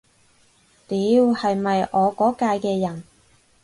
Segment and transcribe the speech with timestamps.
[0.87, 0.97] 屌，
[1.31, 3.03] 係咪我嗰屆嘅人